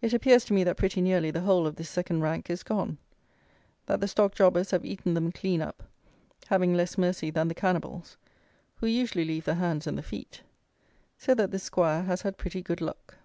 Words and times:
It 0.00 0.12
appears 0.12 0.44
to 0.44 0.52
me 0.54 0.62
that 0.62 0.76
pretty 0.76 1.00
nearly 1.00 1.32
the 1.32 1.40
whole 1.40 1.66
of 1.66 1.74
this 1.74 1.90
second 1.90 2.20
rank 2.20 2.48
is 2.48 2.62
gone; 2.62 2.98
that 3.86 4.00
the 4.00 4.06
Stock 4.06 4.32
Jobbers 4.32 4.70
have 4.70 4.84
eaten 4.84 5.14
them 5.14 5.32
clean 5.32 5.60
up, 5.60 5.82
having 6.46 6.72
less 6.72 6.96
mercy 6.96 7.30
than 7.32 7.48
the 7.48 7.52
cannibals, 7.56 8.16
who 8.76 8.86
usually 8.86 9.24
leave 9.24 9.44
the 9.44 9.56
hands 9.56 9.88
and 9.88 9.98
the 9.98 10.04
feet; 10.04 10.42
so 11.18 11.34
that 11.34 11.50
this 11.50 11.64
squire 11.64 12.04
has 12.04 12.22
had 12.22 12.38
pretty 12.38 12.62
good 12.62 12.80
luck. 12.80 13.16